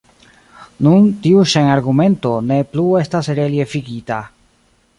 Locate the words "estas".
3.03-3.33